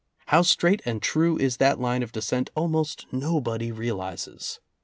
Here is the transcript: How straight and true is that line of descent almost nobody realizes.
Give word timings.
How 0.25 0.41
straight 0.41 0.81
and 0.83 0.99
true 0.99 1.37
is 1.37 1.57
that 1.57 1.79
line 1.79 2.01
of 2.01 2.11
descent 2.11 2.49
almost 2.55 3.05
nobody 3.11 3.71
realizes. 3.71 4.59